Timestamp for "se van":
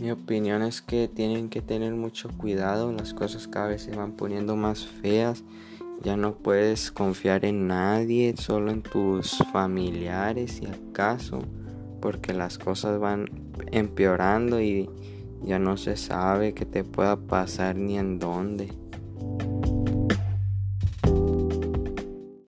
3.82-4.12